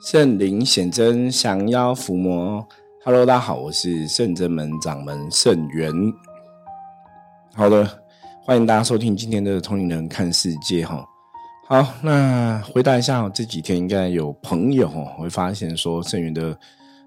[0.00, 2.66] 圣灵显真，降妖伏魔。
[3.04, 5.92] Hello，大家好，我是圣真门掌门圣元。
[7.54, 7.86] 好的，
[8.42, 11.04] 欢迎大家收听今天的《通灵人看世界》哈。
[11.68, 16.58] 好，那回答一下，这几天应该有朋友会发现说圣元的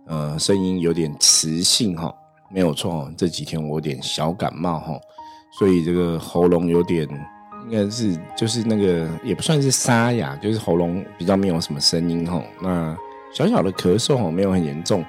[0.05, 2.13] 呃声音有点磁性哈，
[2.51, 4.93] 没有错，这几天我有点小感冒哈，
[5.57, 7.09] 所以这个喉咙有点。
[7.65, 12.43] 应该是就是那个也不算是沙哑，就是喉咙比较没有什么声音吼。
[12.61, 12.95] 那
[13.33, 15.03] 小小的咳嗽吼，没有很严重，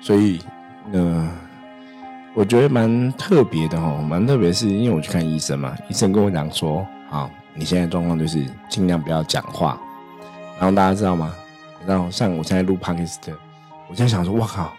[0.00, 0.40] 所以
[0.92, 1.30] 呃，
[2.34, 9.80] 我觉得蛮特别的吼，蛮特别是因为我去看医生嘛，医生跟我讲说，啊，你现在状况就是尽量不要讲话。
[10.58, 11.34] 然后大家知道吗？
[11.86, 13.16] 然后像我现在录 podcast，
[13.88, 14.72] 我在想说，我靠，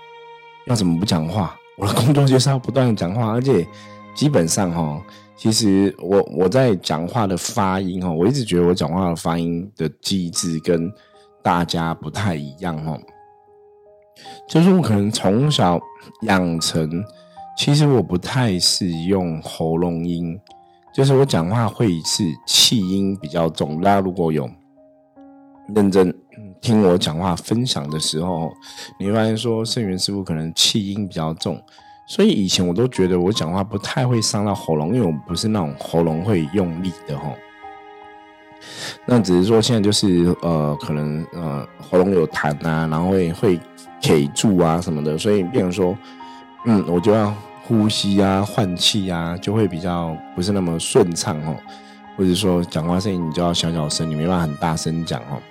[0.66, 1.56] 要怎么不讲话？
[1.78, 3.66] 我的工作就是要不断的讲话，而且
[4.16, 5.02] 基本上哈。
[5.36, 10.88] 其实我我在讲话的发音哈，我一直觉得我讲话的发音的机制跟
[11.42, 12.96] 大家不太一样哈。
[14.48, 15.80] 就是我可能从小
[16.22, 17.04] 养成，
[17.58, 20.40] 其实我不太是用喉咙音，
[20.94, 23.82] 就是我讲话会是气音比较重。
[23.82, 24.48] 大家如果有
[25.74, 26.14] 认真
[26.62, 28.52] 听我讲话分享的时候，
[29.00, 31.60] 你会发现说圣元师傅可能气音比较重。
[32.12, 37.38] 所以以前我都觉得我讲话不太会伤到喉咙，因为我不是那种喉咙会用力的吼。
[39.06, 43.56] 那只是说现在就是呃，可能呃喉咙有痰啊，然后会会
[44.02, 45.98] 卡住啊什么的，所以变成说，
[46.66, 51.56] 嗯，我就要呼吸啊、换气啊，就会比较不是那么顺畅哦。
[52.18, 55.42] 或者说讲话声音你就要小小声，你没办法很大声讲哦，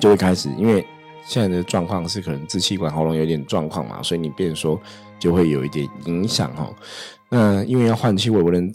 [0.00, 0.84] 就会开始因为。
[1.26, 4.80] 现在的状况是可能支气管喉咙有点状况嘛，所以你变说
[5.18, 6.74] 就会有一点影响哦。
[7.28, 8.72] 那因为要换气，我不能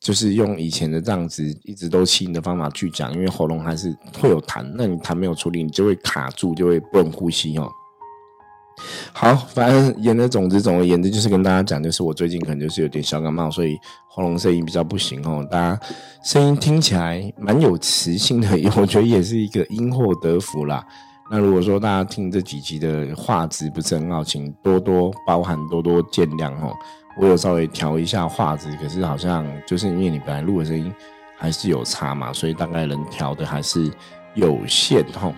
[0.00, 7.70] 就是用以前的这样子一直都气的方法去讲，因为喉咙还是会有痰，那你痰没有处理，你就会卡住，就会不能呼吸哦。
[9.12, 13.76] 好，反正言的总之总而言之就是跟大家讲，就是我最近可能就是有点小感冒，所以
[14.08, 15.46] 喉咙声音比较不行哦。
[15.50, 15.80] 大家
[16.24, 20.84] 声音听起来蛮有磁性的， 我觉得也是一个因祸得福啦。
[21.34, 26.76] 那如果说大家听这几集的画质不是很好，请多多包涵，多多见谅哦。
[27.16, 30.92] 我有稍微调一下画质，可是好像就是因为你本来录的声音
[31.38, 33.90] 还是有差嘛，所以大概能调的还是
[34.34, 35.32] 有限哈。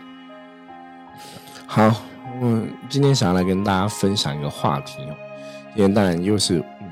[1.65, 2.03] 好，
[2.41, 5.15] 我今天想要来跟大家分享一个话题哦。
[5.77, 6.91] 今天当然又是，嗯，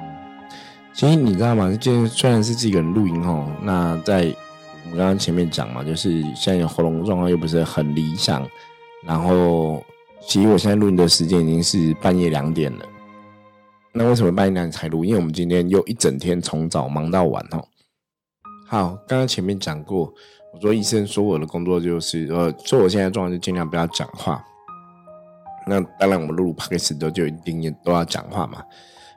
[0.92, 1.76] 其实你知道吗？
[1.80, 4.32] 今天虽然是自己一个人录音哦，那在
[4.84, 8.46] 我们刚刚前面讲嘛，就是现在喉咙状况又不是很理想。
[9.04, 9.82] 然后，
[10.28, 12.86] 其实我现在录音的时间已经是半夜两点了。
[13.92, 15.04] 那为什么半夜两点才录？
[15.04, 17.64] 因为我们今天又一整天从早忙到晚哦。
[18.68, 20.12] 好，刚刚前面讲过，
[20.54, 24.42] 我说医生说我的工作就是呃，说我现在状态就尽量不要讲话。
[25.66, 28.62] 那当然，我们录录 podcast 都就一定也都要讲话嘛。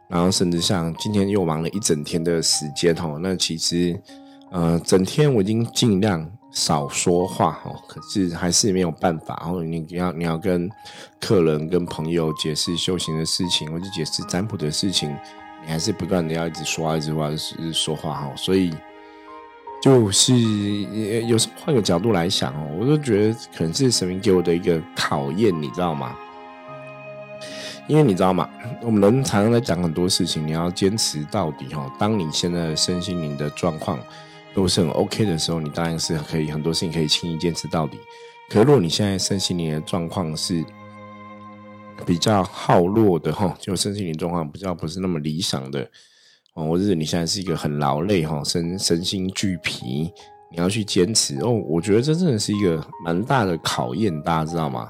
[0.10, 3.20] 然后，甚至像今天又忙了一整天的时间哦。
[3.22, 4.02] 那其实，
[4.52, 6.28] 呃，整天我已经尽量。
[6.56, 9.38] 少说话哦，可是还是没有办法。
[9.42, 10.72] 然后你要你要跟
[11.20, 15.10] 客人、跟朋友解释修行的事情，或者解释占卜的事情，
[15.64, 18.34] 你还是不断的要一直说，一直话，直说话哈。
[18.38, 18.74] 所以
[19.82, 20.34] 就是
[21.28, 26.16] 有时换个角度来想哦，我就觉得可能是神明给我的一个考验，你知道吗？
[27.86, 28.50] 因为你知道吗？
[28.82, 31.94] 我们人常常在讲很多事情，你要坚持到底哈。
[32.00, 34.00] 当你现在身心灵的状况。
[34.56, 38.00] 都是很 OK 的时候，你当然是可以很多事情可以轻易坚持到底。
[38.50, 40.64] 可如果你现在身心灵的状况是
[42.06, 45.82] 比较耗弱的哈，就身心灵状况比较不是那么理想的
[46.54, 50.12] 哦，或者你现在是一个很劳累哈，身身心俱疲，
[50.52, 54.90] 你要去坚持哦，我觉得这真的是一个蛮大的考验，大家知道吗？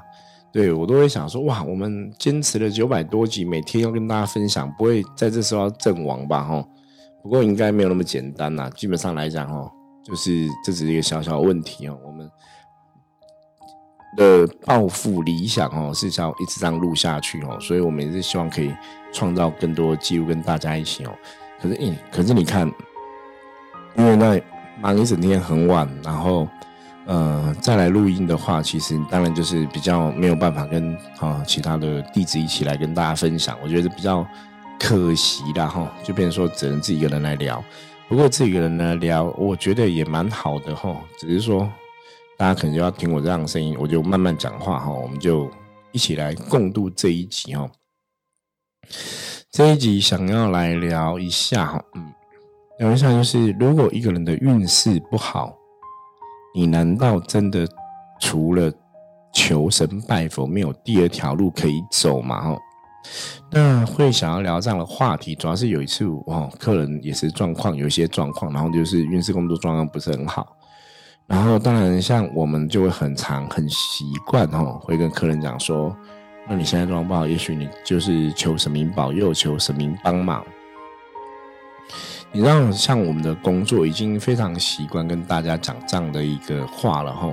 [0.53, 6.43] 对我都会想说，哇，我们坚持了九百多集，每天要跟大家分享，不会在这时候要阵亡吧？
[6.43, 6.65] 哈。
[7.25, 9.67] 不过应该没有那么简单啦，基本上来讲哦，
[10.03, 11.97] 就是这只是一个小小问题哦。
[12.05, 12.29] 我们
[14.15, 18.71] 的抱负理想哦，是想一直这样录下去哦，所以我们也是希望可以
[19.11, 21.11] 创造更多记录跟大家一起哦。
[21.59, 22.71] 可是，诶，可是你看，
[23.97, 24.39] 因为那
[24.79, 26.47] 忙一整天很晚，然后
[27.07, 34.23] 呃再来录音的话，其实当然就是比较没有办法跟啊其他的弟子一起来跟大家分享，我觉得比较。
[34.79, 37.63] 可惜啦哈，就变成说只能自己一个人来聊。
[38.07, 40.95] 不过自己一个人来聊，我觉得也蛮好的哈。
[41.17, 41.67] 只是说
[42.37, 44.91] 大家可能就要听我这样的声音，我就慢慢讲话哈。
[44.91, 45.49] 我们就
[45.91, 47.69] 一起来共度这一集哈。
[49.49, 52.13] 这一集想要来聊一下哈，嗯，
[52.79, 55.55] 聊一下就是如果一个人的运势不好，
[56.53, 57.67] 你难道真的
[58.19, 58.71] 除了
[59.33, 62.41] 求神拜佛，没有第二条路可以走吗？
[62.41, 62.59] 哈，
[63.51, 70.55] 那会想要聊这样的话题，主要是有一次哦，客人也是状况有一些状况，然后就是运势工作状况不是很好，
[71.27, 75.95] 然后当然像我们就会很常很习惯哦，会跟客人讲说，
[76.49, 80.43] 那你现在状况不好，也许你就是求神明保佑，求神明帮忙。
[82.31, 87.29] 你知道，像我们的工作已经非常习惯跟大家讲这样的一个话了哈。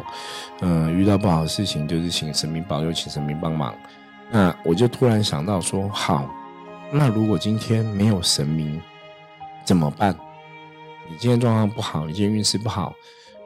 [0.61, 3.75] 嗯，遇到不好的事情就是请神明保佑，请神明帮忙。
[4.32, 6.29] 那我就突然想到说，好，
[6.90, 8.81] 那如果今天没有神明
[9.64, 10.17] 怎么办？
[11.11, 12.94] 你今天状况不好，你今天运势不好，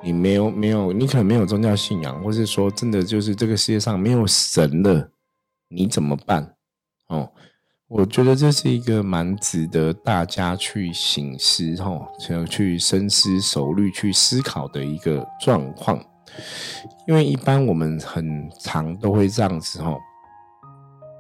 [0.03, 5.11] 你没有没有，你可能没有宗教信仰，或是说真的就是这个世界上没有神了，
[5.69, 6.55] 你怎么办？
[7.09, 7.31] 哦。
[7.89, 12.05] 我觉得这是一个蛮值得大家去醒思、哈，
[12.51, 15.97] 去深思熟虑、去思考的一个状况。
[17.07, 20.01] 因为一般我们很常都会这样子，吼。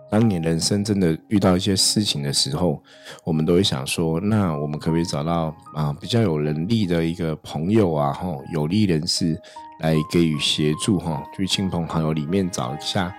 [0.08, 2.80] 当你人生真的遇到一些事情的时候，
[3.24, 9.36] 我们都会想说：那我们可不可以找到啊比较有能力的一个朋友啊，哈，有利人士
[9.80, 13.12] 来给予协助，哈，去亲朋好友里面找一下，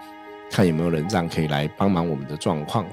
[0.49, 2.85] 看有没有人这样可以来帮忙我们的状况。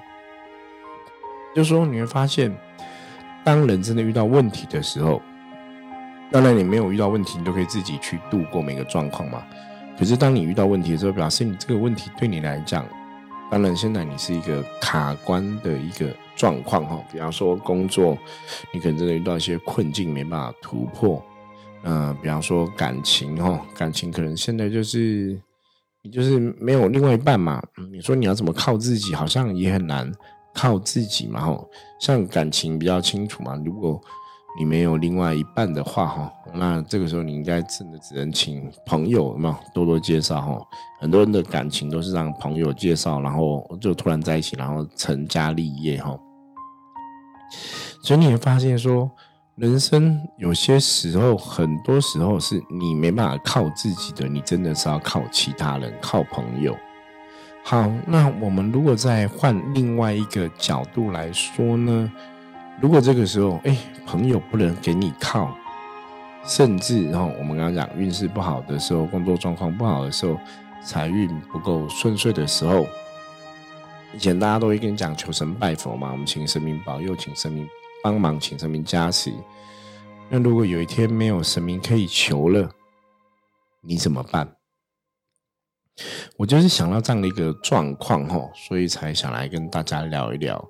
[1.55, 2.53] 就说，你会发现，
[3.45, 5.23] 当人真的遇到问题的时候，
[6.33, 9.45] 当然你没有遇到问题，你都可以自己去度过每个状况嘛。
[9.97, 12.85] 可是，当你遇到问题的时候，表示你这个问题对你来讲，
[13.51, 17.01] 当然现在你是一个卡关的一个状况哈。
[17.13, 18.19] 比方说工作，
[18.73, 21.23] 你可能真的遇到一些困境，没办法突破。
[21.85, 25.41] 嗯，比方说感情哈，感情可能现在就是
[26.03, 27.63] 你就是没有另外一半嘛。
[27.93, 30.13] 你说你要怎么靠自己，好像也很难。
[30.57, 31.65] 靠自己嘛，哈，
[31.99, 33.61] 像感情比较清楚嘛。
[33.65, 34.01] 如果
[34.57, 40.61] 你没有另外一半的话，哈，那这个时候你应该真的只能请朋友嘛，多多介绍，哈。
[41.01, 46.17] 很多人的感情都是让朋友介绍，然后就突然在一起，然后成家立业，哈。
[48.03, 49.11] 所以你会发现说，
[49.57, 56.77] 人生有些时候，很多时候是你没办法靠自己的，你真的是要靠其他人，靠朋友。
[57.65, 62.13] 好，那我们如果再换另外一个角度来说呢？
[62.81, 65.57] 如果这个时候，哎，朋友不能给你靠，
[66.45, 70.39] 甚至然后我们刚刚讲运势不好的时候，工作状况不好的时候，
[70.85, 72.87] 财运不够顺遂的时候，
[74.13, 77.67] 以前大家都会跟你讲求神拜佛嘛，我们请神明保佑，请神明
[78.03, 79.33] 帮忙，请神明加持。
[80.29, 82.71] 那如果有一天没有神明可以求了，
[83.83, 84.57] 你怎么办？
[86.37, 90.63] 我就是想到这样的一个状况哈，所以才想来跟大家聊一聊。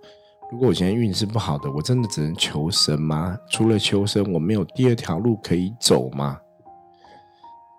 [0.50, 3.36] 如果我现在运势不好的，我真的只能求神吗？
[3.50, 6.38] 除了求神，我没有第二条路可以走吗？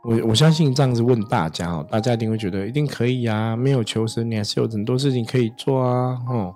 [0.04, 3.56] 我我相信这样子问大家哦，大家一定会觉得一定可以啊。
[3.56, 6.16] 没有求神，你还是有很多事情可以做啊。
[6.28, 6.54] 哈，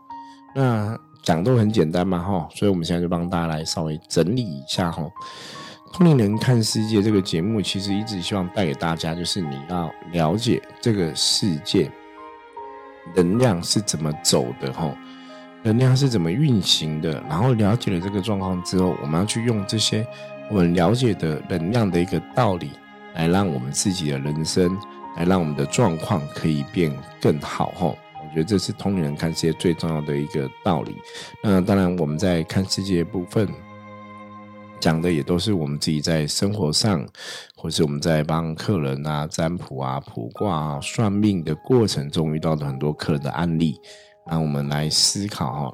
[0.55, 5.03] 那讲都很简单嘛哈，所以我们现在就帮大家来稍微整理一下哈。
[5.91, 11.91] 通灵人看世界这个节目，其实一直希望带给大家，就是你要了解这个世界
[13.15, 14.95] 能量是怎么走的，哈，
[15.63, 17.23] 能量是怎么运行的。
[17.29, 20.05] 然后了解了这个状况之后，我们要去用这些
[20.49, 22.71] 我们了解的能量的一个道理，
[23.15, 24.77] 来让我们自己的人生，
[25.17, 26.91] 来让我们的状况可以变
[27.21, 27.87] 更好，哈。
[27.87, 30.95] 我觉得这是通灵人看世界最重要的一个道理。
[31.43, 33.47] 那当然，我们在看世界部分。
[34.79, 37.05] 讲的也都是我们自己在生活上，
[37.53, 43.77] 或是我们在帮客人啊占卜啊、卜卦啊、算命的过程中遇到的很多客人的案例，
[44.25, 45.73] 让我们来思考哈。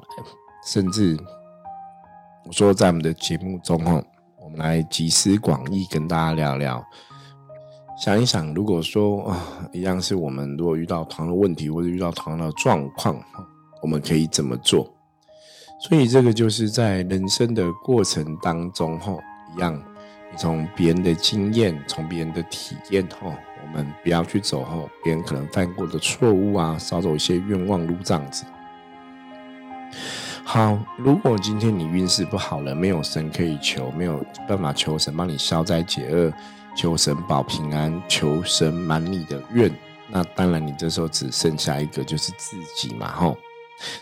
[0.64, 1.16] 甚至
[2.44, 4.02] 我说在我们的节目中哈，
[4.42, 6.84] 我们来集思广益，跟大家聊聊，
[7.98, 13.16] 想一想，如果说啊，一样是我们如果遇到同样的问题或者遇到同样的状况，
[13.82, 14.92] 我们可以怎么做？
[15.78, 19.12] 所以这个就是在人生的过程当中，哈，
[19.54, 19.74] 一样，
[20.32, 23.32] 你从别人的经验，从别人的体验，哈，
[23.62, 28.44] 我们不要去走，后，别人可能犯过的错误啊，少走一些冤枉路，这样子。
[30.44, 36.32] 好，如果今天你运势不好了，没有神可以求，没有办法求神帮你消灾解厄，
[36.76, 39.70] 求神保平安，求神满你的愿，
[40.08, 43.36] 那当然你这时候只剩下一个，就是自己嘛，吼。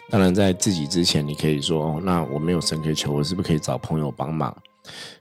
[0.08, 4.56] 当然，在自己之前，你可以说：“哦，那我没有神可以求，我是不是可以找朋友帮忙？”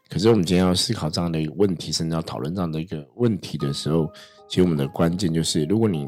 [0.10, 4.08] 可是，我们今天要思考这样的一个问题，甚至要讨论这样的一个问题的时候，
[4.48, 6.08] 其实我们的关键就是：如果你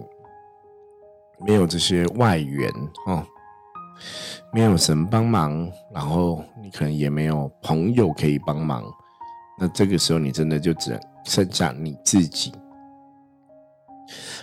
[1.45, 2.69] 没有这些外援
[3.07, 3.25] 哦，
[4.53, 8.83] 没有神帮忙，然后你可能也没有朋友可以帮忙，
[9.59, 12.53] 那这个时候你真的就只能剩下你自己。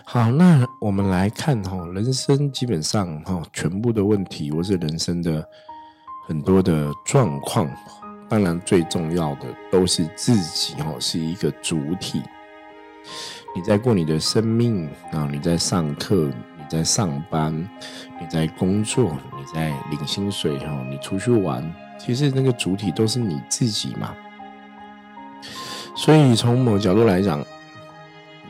[0.04, 5.46] 好，那我们来看哈，人生基本上哈，全部的问题，或是人生的
[6.26, 7.70] 很多的状况，
[8.32, 12.22] 当然最重要的都是自己哦，是一个主体。
[13.54, 17.52] 你在过你的生命啊，你在上课，你在上班，
[18.18, 21.62] 你在工作，你在领薪水哦，你出去玩，
[21.98, 24.14] 其实那个主体都是你自己嘛。
[25.94, 27.44] 所以从某角度来讲，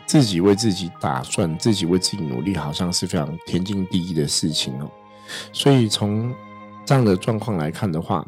[0.06, 4.88] 自己为自己打算，自己为自己努力，好像是非常天经地义的事情哦。
[5.52, 6.32] 所以从
[6.86, 8.24] 这样的状况来看的话，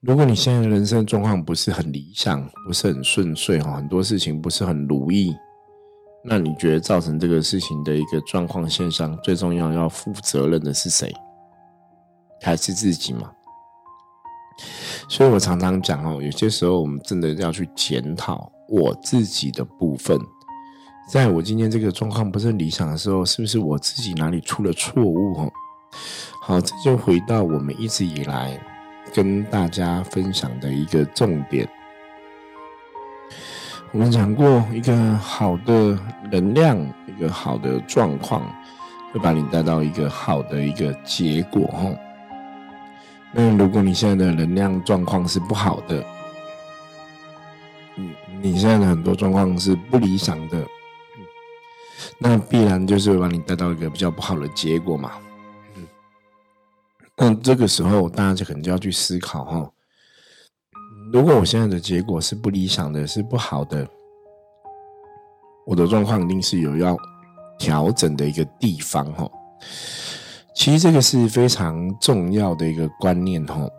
[0.00, 5.36] 如果你现在人生状况不是很理想，不是很顺遂哈，很多事情不是很如意，
[6.24, 11.14] 那你觉得造成这个事情的一个状况现象，最重要要负责任的是谁？
[12.40, 13.30] 还是自己吗？
[15.06, 20.18] 所以我常常讲哦，有些时候我们真的要去检讨我自己的部分，
[21.12, 25.34] 在我今天这个状况不是很理想的时候，是不是我自己哪里出了错误？
[25.38, 25.52] 哦，
[26.40, 28.58] 好，这就回到我们一直以来
[29.14, 31.68] 跟大家分享的一个重点。
[33.92, 35.98] 我们讲过，一个好的
[36.30, 38.42] 能量，一个好的状况，
[39.12, 41.66] 会把你带到一个好的一个结果。
[41.66, 41.90] 哈。
[43.32, 46.04] 那如果你现在的能量状况是不好的，
[47.96, 50.64] 嗯，你现在的很多状况是不理想的，
[52.18, 55.12] 那必然就是会把你带到一个比较不好的结果嘛。
[57.22, 59.70] 那这个时候大家就可能就要去思考哈，
[61.12, 63.86] 如果我现在的结果是不理想的，是不好的，
[65.66, 66.96] 我的状况一定是有要
[67.58, 69.30] 调整的一个地方哈。
[70.54, 73.70] 其实这个是非常重要的一个观念哦，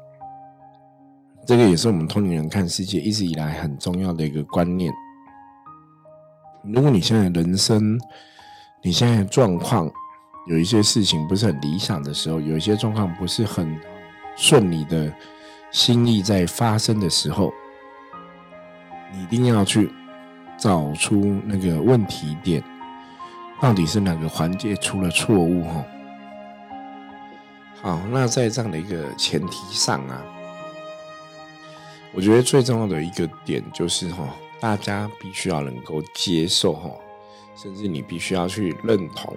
[1.47, 4.93] 这个也是我们通灵人看世界一直以来很重要的一个观念。
[6.63, 7.99] 如果你现在人生，
[8.83, 9.91] 你现在状况
[10.45, 13.79] 有一些事情不是很理想的时候，有一些状况不是很
[14.35, 15.13] 顺利的
[15.71, 17.53] 心意在发生的时候，
[19.13, 19.91] 你一定要去
[20.57, 22.63] 找出那个问题点，
[23.61, 25.85] 到底是哪个环节出了错误哈？
[27.81, 30.21] 好，那在这样的一个前提上啊，
[32.13, 34.27] 我觉得最重要的一个点就是哈，
[34.59, 36.89] 大家必须要能够接受哈，
[37.55, 39.35] 甚至你必须要去认同，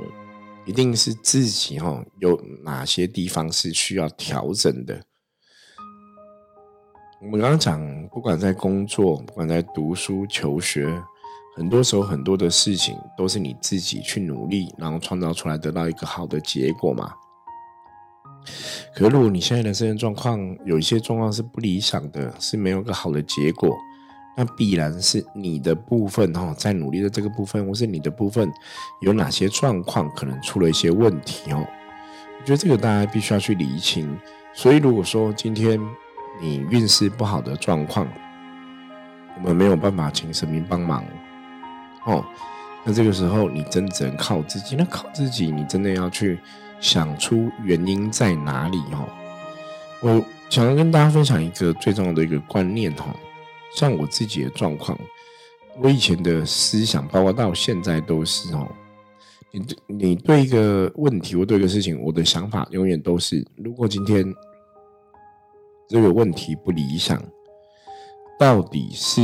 [0.67, 5.03] 一定是自己哈有哪些地方是需要调整的。
[7.21, 11.03] 我们刚刚讲，不管在工作，不管在读书求学，
[11.57, 17.13] 很多时候很多的事情都是你自己去努力，然后创造出来，得到一个好的结果嘛。
[18.95, 23.75] 可是如果你现在的身体状况有一些状况是不理想的，是没有个好的结果，
[24.37, 28.53] 那必然是你的部分哈，在努力的这个部分，或是你的部分
[29.01, 31.67] 有哪些状况可能出了一些问题哦。
[32.41, 34.19] 我觉得这个大家必须要去理清。
[34.53, 35.81] 所以如果说今天
[36.41, 38.07] 你运势不好的状况，
[39.37, 41.05] 我们没有办法请神明帮忙
[42.05, 42.25] 哦，
[42.85, 44.77] 那这个时候你真只能靠自己。
[44.77, 46.39] 那靠自己，你真的要去。
[46.81, 49.09] 想出原因在哪里哦？
[50.03, 53.07] 我想要跟大家分享一个最重要的一个观念哈。
[53.75, 54.99] 像我自己的状况，
[55.83, 58.67] 我以前的思想，包括到现在都是哦。
[59.51, 64.25] 你对你对一个问题，或对一个事情，我的想法永远都是：如果今天
[65.89, 67.23] 这个问题不理想，
[68.39, 69.21] 到底是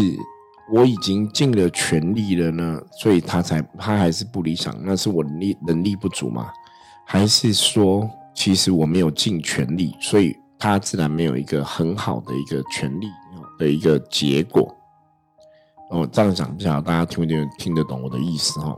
[0.72, 2.80] 我已经尽了全力了呢？
[3.00, 4.72] 所以他才他还是不理想？
[4.84, 6.52] 那是我力能力不足吗？
[7.04, 13.08] 还是说，其实我没有尽全力，所以他自然没有一个很好的一个权利
[13.60, 14.76] 的一个结果。
[15.90, 18.76] 哦，这样讲不晓得大家听不听听得懂我的意思哈？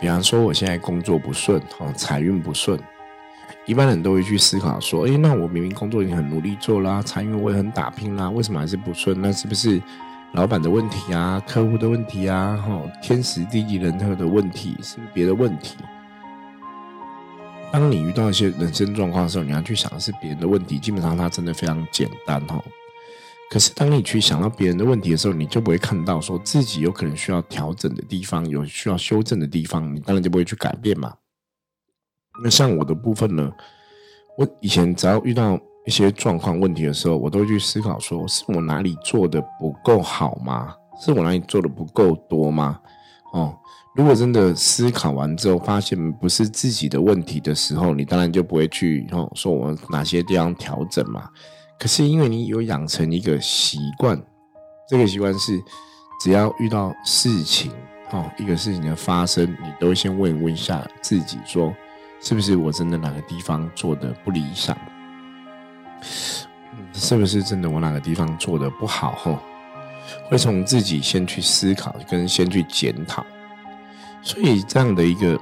[0.00, 2.78] 比方说，我现在工作不顺，哦，财运不顺，
[3.66, 9.20] 一般人都会去思考说，哎，那我明明工作已经很努力做啦，财运我也很打拼啦，为什么还是不顺？
[9.20, 9.80] 那是不是
[10.32, 15.76] 老板的问题啊，客户的问题啊，哈，天时地利人和的问题，是不是别的问题？
[17.72, 22.62] 当你遇到一些人生状况的时候，你要去想的是别人的问题，基本上它真的非常简单哈。
[23.52, 31.12] 可是当你去想到别人的问题的时候，你就不会看到说自己有可能需要调整的地方，有需要修正的地方，你当然就不会去改变嘛。
[32.42, 33.52] 那像我的部分呢，
[34.38, 40.74] 我以前只要遇到一些状况问题的时候，我都会去思考说，是我哪里做的不够好吗？
[41.04, 42.80] 是我哪里做的不够多吗？
[43.34, 43.54] 哦。
[43.94, 51.28] 如果真的思考完之后，发现不是自己的问题的时候，你当然就不会去哦说我哪些地方调整嘛。
[51.82, 54.16] 可是因为你有养成一个习惯，
[54.88, 55.60] 这个习惯是
[56.20, 57.72] 只要遇到事情，
[58.12, 61.74] 哦，一个事情的发生，你都先问问一下自己，说
[62.20, 64.78] 是不是我真的哪个地方做的不理想？
[66.92, 69.16] 是不是真的我哪个地方做的不好？
[69.16, 69.42] 哈，
[70.30, 73.26] 会从自己先去思考，跟先去检讨。
[74.22, 75.36] 所以这样的一个，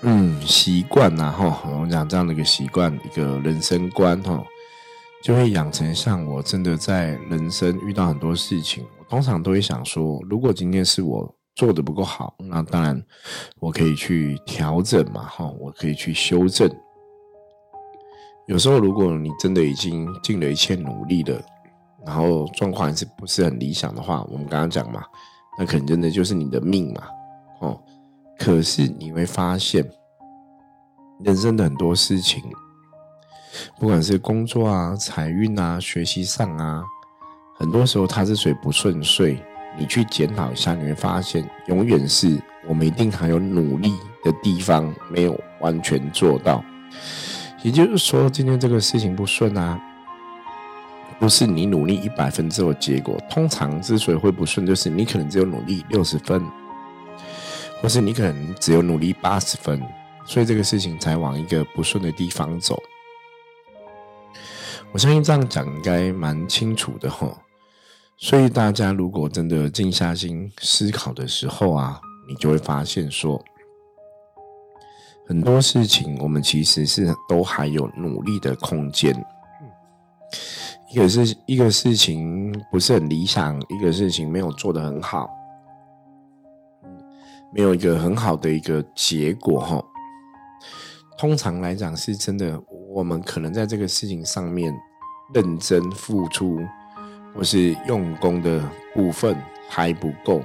[0.00, 4.42] 嗯，习惯呐，哈，我们讲这样的一个习惯，一个人生观，哈。
[5.22, 13.00] 就会养成像我真的在人生遇到很多事情，我通常都会想说，如果今天是我做的不够好，那当然
[13.60, 16.68] 我可以去调整嘛，哈，我可以去修正。
[18.48, 21.40] 有时候如果你真的已经尽了一切努力了，
[22.04, 25.04] 然后状况还是不是很理想的话，我们刚刚讲嘛，
[25.56, 27.02] 那可能真的就是你的命嘛，
[27.60, 27.80] 哦。
[28.36, 29.88] 可是你会发现，
[31.22, 32.42] 人生的很多事情。
[33.78, 36.82] 不管是工作啊、财运啊、学习上啊，
[37.56, 39.38] 很多时候它之所以不顺遂，
[39.78, 46.64] 你去检讨一下，你会发现，永远是我们一定还有努力的地方没有完全做到。
[47.62, 49.80] 也就是说，今天这个事情不顺啊，
[51.20, 53.16] 不是你努力一百分之后结果。
[53.30, 56.44] 通常之所以会不顺，就是你可能只有努力六十分，
[57.80, 59.80] 或是你可能只有努力八十分，
[60.26, 62.76] 所以这个事情才往一个不顺的地方走。
[64.92, 67.26] 我相信这样讲应该蛮清楚的哈，
[68.18, 73.42] 所以大家如果真的静下心思考的时候啊，你就会发现说，
[75.26, 79.16] 很多事情我们其实是都还有努力的空间。
[80.90, 85.26] 一个是一个事情不是很理想，一个事情没有做得很好，
[87.50, 89.82] 没有一个很好的一个结果哈。
[91.16, 92.60] 通常来讲，是真的，
[92.92, 94.70] 我们可能在这个事情上面
[95.32, 96.60] 认真付出，
[97.34, 98.62] 或是用功的
[98.94, 99.34] 部分
[99.66, 100.42] 还不够。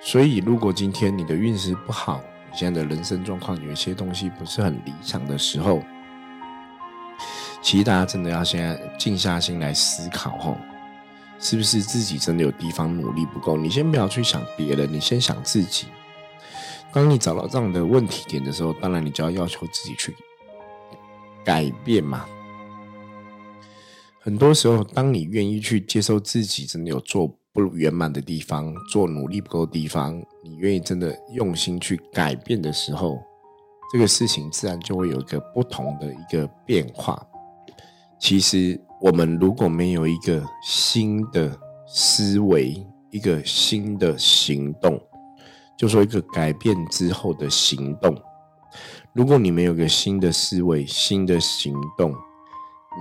[0.00, 5.80] 所以，如果今天你的运势不好，你现在的人生状况有一些东西不是很理想的时候，
[7.62, 10.56] 其实大家真的要现在静下心来思考，吼，
[11.38, 13.56] 是不是自己真的有地方努力不够？
[13.56, 15.86] 你先不要去想别人，你先想自己。
[16.92, 20.12] 当你找到这样的问题点的时候，当然你就要要求自己去
[21.46, 22.26] 改变嘛。
[24.20, 33.16] 很多时候，当你愿意去接受自己真的有做不圆满的地方，做努力不够的地方，你愿意真的用心去改变的时候，
[33.92, 37.24] 这个事情自然就会有一个不同的一个变化。
[38.18, 41.56] 其实，我们如果没有一个新的
[41.86, 45.00] 思维，一个新的行动。
[45.78, 48.16] 就说一个改变之后的行动，
[49.16, 52.14] 如果你没有个新的思维、新的行动，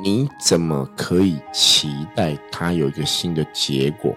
[0.02, 4.16] 你怎么可以期待它有一个新的结果？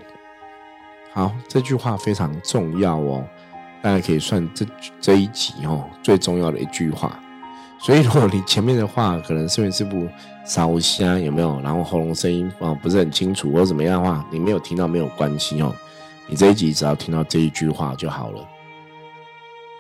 [1.13, 3.27] 好，这句话非常重要哦，
[3.83, 4.65] 大家可以算这
[5.01, 7.19] 这一集哦最重要的一句话。
[7.81, 10.09] 所以，如果你前面的话可能是因为师傅
[10.47, 15.75] 烧香有没有，然后喉咙声音啊不是很清楚或怎么样的话，你没有听到没有关系哦。
[16.29, 18.49] 你这一集只要听到这一句话就好了。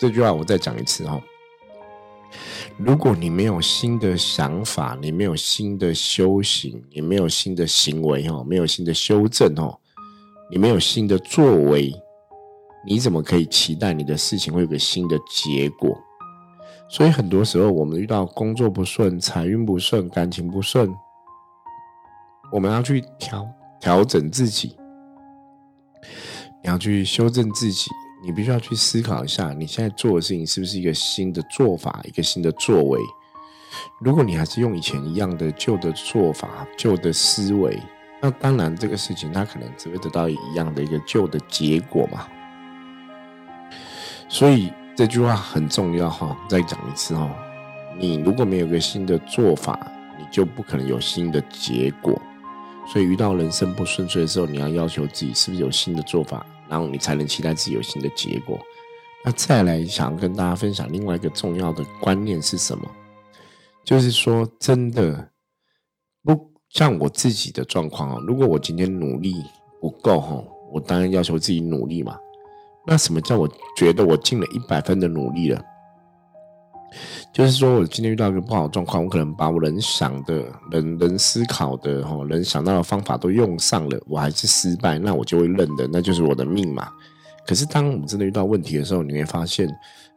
[0.00, 1.22] 这句话我再讲一次哦。
[2.76, 9.78] 如果你没有新的想法，你没有新的修行，你没有新的行为哦，没有新的修正哦，
[10.50, 11.92] 你没有新的作为，
[12.86, 15.98] 你怎么可以期待你的事情会有个新的结果？
[16.90, 20.94] 所以很多时候我们遇到工作不顺、财运不顺、感情不顺，
[22.50, 23.46] 我们要去调
[23.80, 24.76] 调整自己。
[26.62, 27.88] 你要去修正自己，
[28.20, 33.00] 你必须要去思考一下，你现在做的事情是不是一个新的做法，一个新的作为。
[34.00, 37.78] 如果你还是用以前一样的旧的做法、旧的思维，
[38.20, 42.26] 那当然这个事情它可能只会得到一样的一个旧的结果嘛。
[44.28, 47.30] 所以这句话很重要哈，再讲一次哈，
[47.96, 49.78] 你如果没有一个新的做法，
[50.18, 52.20] 你就不可能有新的结果。
[52.92, 58.58] 所以遇到人生不顺遂的时候，你要要求自己是不是有新的做法，然后你才能期待自己有新的结果。
[59.24, 62.88] 那再来想跟大家分享另外一个重要的观念是什么？
[63.84, 65.30] 就是说，真的
[66.22, 68.22] 不像我自己的状况啊。
[68.26, 69.34] 如果我今天努力
[69.80, 72.16] 不够哈，我当然要求自己努力嘛。
[72.86, 75.62] 那什么叫我觉得我尽了一百分的努力了？
[77.32, 86.88] 就是说，我今天遇到一个不好的状况，我可能把我能想的、能能思考的、哈能想到的方法都用上了，我还是失败，那我就会认的，那就是我的命嘛。
[87.46, 89.68] 可是，当我们真的遇到问题的时候，你会发现，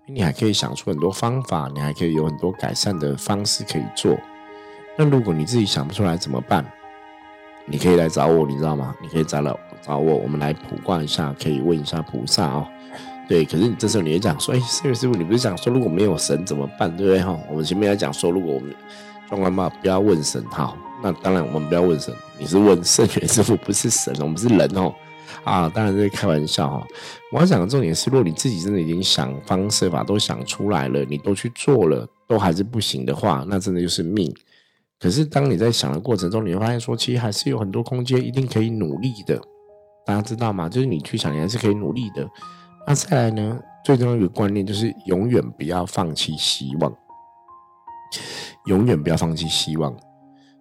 [0.08, 4.18] 你还可以想出很多方法，你还可以有很多改善的方式可以做。
[4.98, 6.66] 那如果你自己想不出来怎么办？
[7.68, 8.96] 你可以来找我，你知道吗？
[9.02, 12.68] 你可以找了找我，我们来卜卦一下，可以问一下菩萨哦。
[13.32, 17.40] 对，可是你这时候你也讲说，哎，圣元师傅，你不是讲说如果没有神怎么办，对不对哈？
[17.50, 18.76] 我们前面要讲说，如果我们
[19.30, 20.76] 状况不好，不要问神哈。
[21.02, 24.94] 那当然我们不要问神，你是问圣元师傅，不是神，我们是人哦。
[25.46, 26.86] 啊，当然是开玩笑哈。
[27.32, 34.30] 我要讲的重点是，如果你自己真的已经想方设法都想出来了，你都去做了，都还是不行的话，那真的就是命。
[35.00, 39.42] 可是当你在想的过程中，你会发现说，其实还是有很多空间，一定可以努力的。
[40.06, 40.68] 大家知道吗？
[40.68, 42.30] 就是你去想，你还是可以努力的。
[42.88, 43.60] 那再来呢？
[43.84, 46.94] 最重要一个观念就是，永远不要放弃希望，
[48.66, 49.96] 永远不要放弃希望。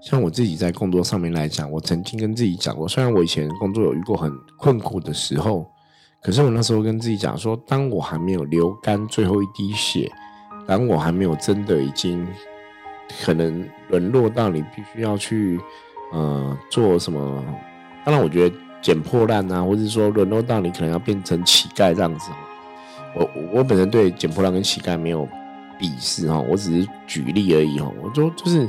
[0.00, 5.70] 像我自己在工作上面来讲，我曾经跟自己讲过，虽然我以前工作有遇过很困苦的时候，
[6.22, 10.10] 可是我那时候跟自己讲说，当我还没有流干最后一滴血，
[10.66, 12.26] 当我还没有真的已经
[13.22, 15.60] 可能沦落到你必须要去
[16.12, 17.44] 呃做什么，
[18.04, 22.30] 当然我觉得捡破烂啊，或者说沦落到你可能要变成乞丐这样子，
[23.14, 25.28] 我我本身对捡破烂跟乞丐没有
[25.80, 28.68] 鄙视哈，我只是举例而已哈，我说就是。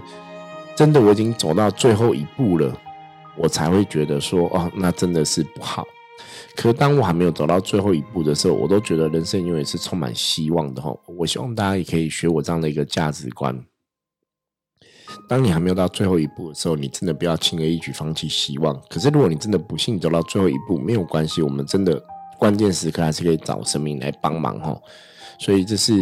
[0.73, 2.73] 真的，我已经走到最后一步了，
[3.35, 5.85] 我才会觉得说，哦，那真的是不好。
[6.55, 10.91] 可是当我还没有走到最后一步的时候，我都觉得人生永远是充满希望的哈。
[11.05, 13.53] 我希望大家也可以学我这样的一个价值观。
[15.27, 18.79] 当你还没有到最后一步的时候，你真的不要轻而易举放弃希望。
[18.89, 22.01] 可是如果你真的不幸走到最后一步，没有关系，我们真的
[22.37, 24.81] 关键时刻还是可以找神明来帮忙哦。
[25.39, 25.93] 所以这是。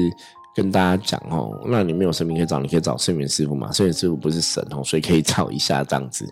[0.56, 3.72] 跟大家讲哦，那你没有神明可以找，你可以找圣元师傅嘛。
[3.72, 6.28] 圣元师傅不是神哦，所以可以找一下这样子。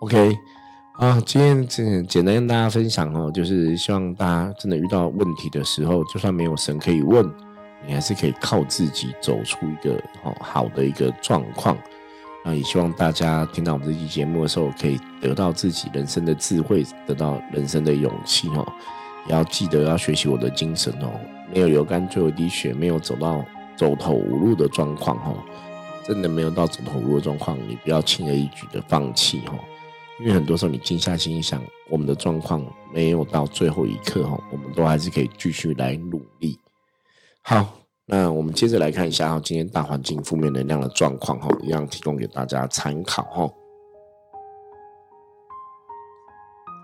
[0.00, 0.36] OK
[0.94, 7.24] 啊，今天简简单跟大家分享哦，就是希望大家真的遇到问题的时候，就算没有神可以问，
[7.86, 11.78] 你还是可以靠自己走出一个哦好的一个状况。
[12.48, 18.66] 那也希望大家听到我们这期节目的时候，可以得到自己人生的智慧，得到人生的勇气哦。
[19.26, 21.20] 也要记得要学习我的精神哦，
[21.52, 23.44] 没有流干最后一滴血，没有走到。
[23.76, 25.36] 走投无路的状况，哦，
[26.04, 29.54] 真的没有到走投无路的状况，你不要轻而易举的放弃，哦，
[30.18, 32.60] 因为很多时候你静下心想，我们的状况
[32.92, 36.58] 没有到最后一刻，哈，我们都还是可以继续来努力。
[37.42, 37.77] 好，
[38.10, 43.50] 那我们接着来看一下，哈，今天大环境负面能量的状况，哈，一样提供给大家参考，哈。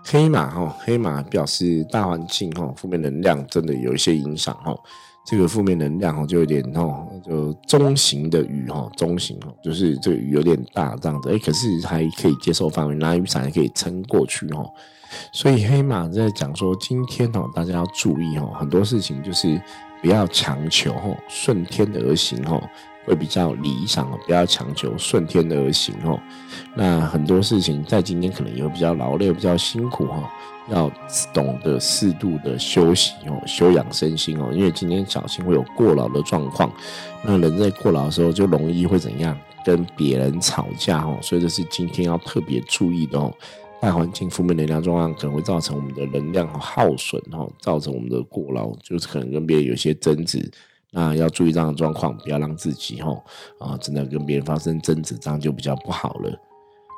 [0.05, 4.77] 黑马，哈，黑马表示大环境，哈，负面能量真的有一些影响，哈。
[5.25, 14.69] 这个负面能量哦，就有点哦，就中型的雨哈，中型哦，就是这个雨有点大这样子，哎，可是还可以接受范围，拿雨伞还可以撑过去哦。
[15.31, 19.59] 所以黑马在讲说，今天哦，大家要注意哦，很多事情就是
[20.05, 22.61] 不要强求哦，顺天而行哦，
[23.05, 26.21] 会比较理想哦，不要强求顺天而行哦。
[26.75, 30.31] 那很多事情在今天可能也会比较劳累，比较辛苦哈。
[30.67, 30.91] 要
[31.33, 36.71] 懂得适度的休息哦，休养身心哦，因为今天小心会有过劳的状况。
[37.23, 43.33] 那人在过劳的时候，就容易会怎样跟别人吵架哦，所以这是今天要特别注意的哦。
[43.81, 50.51] 大环境负面能量状况可能会造成我们的能量耗损哦，造成我们的过劳，就是可能跟别人有些争执。
[50.91, 53.21] 那要注意这样的状况，不要让自己哦
[53.59, 56.41] 啊真的跟别人发生争执，这样就比较不好了。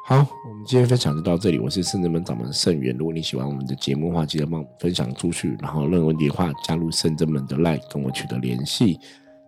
[0.05, 1.59] 好，我们今天分享就到这里。
[1.59, 2.95] 我是圣真门掌门圣元。
[2.97, 5.57] 如果你喜欢我们的节目的话，记得帮我们分享出去。
[5.59, 8.97] 然后任何问题的话，加入圣真门的 Line 跟我取得联系。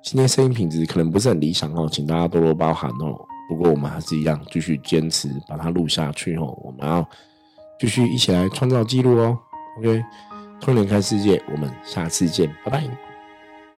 [0.03, 3.17] 今天声音品质可能不是很理想哦，请大家多多包涵哦。
[3.49, 6.55] 不过我们还是一样继续坚持把它录下去哦。
[6.63, 7.05] 我们要
[7.79, 9.38] 继续一起来创造记录哦。
[9.79, 10.01] OK，
[10.62, 13.09] 通联开世界，我们下次见，拜拜。